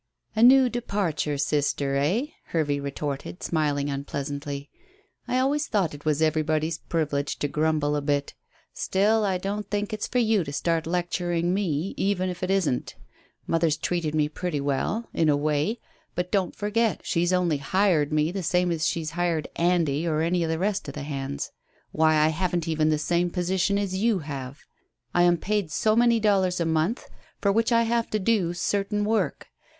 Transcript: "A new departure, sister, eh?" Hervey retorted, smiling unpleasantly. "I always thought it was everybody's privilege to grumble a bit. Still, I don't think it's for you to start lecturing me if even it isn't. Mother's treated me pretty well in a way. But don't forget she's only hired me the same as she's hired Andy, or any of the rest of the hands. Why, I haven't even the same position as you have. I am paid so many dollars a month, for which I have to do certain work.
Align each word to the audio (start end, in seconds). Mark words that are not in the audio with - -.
"A 0.35 0.41
new 0.41 0.67
departure, 0.67 1.37
sister, 1.37 1.95
eh?" 1.95 2.25
Hervey 2.45 2.79
retorted, 2.79 3.43
smiling 3.43 3.87
unpleasantly. 3.91 4.67
"I 5.27 5.37
always 5.37 5.67
thought 5.67 5.93
it 5.93 6.05
was 6.05 6.23
everybody's 6.23 6.79
privilege 6.79 7.37
to 7.37 7.47
grumble 7.47 7.95
a 7.95 8.01
bit. 8.01 8.33
Still, 8.73 9.23
I 9.23 9.37
don't 9.37 9.69
think 9.69 9.93
it's 9.93 10.07
for 10.07 10.17
you 10.17 10.43
to 10.43 10.51
start 10.51 10.87
lecturing 10.87 11.53
me 11.53 11.89
if 11.91 11.97
even 11.99 12.29
it 12.29 12.49
isn't. 12.49 12.95
Mother's 13.45 13.77
treated 13.77 14.15
me 14.15 14.27
pretty 14.27 14.59
well 14.59 15.07
in 15.13 15.29
a 15.29 15.37
way. 15.37 15.79
But 16.15 16.31
don't 16.31 16.55
forget 16.55 17.01
she's 17.03 17.31
only 17.31 17.57
hired 17.57 18.11
me 18.11 18.31
the 18.31 18.41
same 18.41 18.71
as 18.71 18.87
she's 18.87 19.11
hired 19.11 19.47
Andy, 19.55 20.07
or 20.07 20.21
any 20.21 20.43
of 20.43 20.49
the 20.49 20.57
rest 20.57 20.87
of 20.87 20.95
the 20.95 21.03
hands. 21.03 21.51
Why, 21.91 22.15
I 22.15 22.29
haven't 22.29 22.67
even 22.67 22.89
the 22.89 22.97
same 22.97 23.29
position 23.29 23.77
as 23.77 23.95
you 23.95 24.17
have. 24.17 24.61
I 25.13 25.21
am 25.21 25.37
paid 25.37 25.71
so 25.71 25.95
many 25.95 26.19
dollars 26.19 26.59
a 26.59 26.65
month, 26.65 27.07
for 27.39 27.51
which 27.51 27.71
I 27.71 27.83
have 27.83 28.09
to 28.09 28.17
do 28.17 28.55
certain 28.55 29.05
work. 29.05 29.49